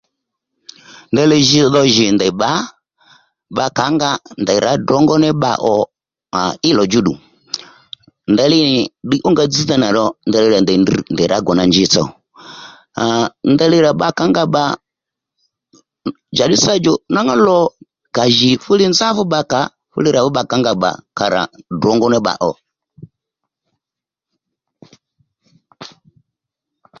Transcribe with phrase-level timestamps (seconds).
[1.11, 2.49] Ndeyli ji dho jì ndèy bbǎ
[3.53, 4.09] bbakǎ nga
[4.41, 5.75] ndèy rǎ ddrǒngó ní bba ò
[6.39, 7.13] à í lò djúddù,
[8.31, 11.89] ndeyli nì ddiy ónga dzźdha nà ro ndeyli nì ndèy drr ndèy rǎ gòna njitsò
[12.05, 12.05] djò
[13.01, 14.63] a a ndeyli rà bba kǎ nga bbà
[16.33, 17.57] njàddí sâ djò nwǎŋú lò
[18.15, 19.59] ka jì fú li nzá fú bba kǎ
[20.15, 21.41] rà fú bba kǎ nga bbà à rà rà
[21.73, 22.51] ddrǒngó ní bba ò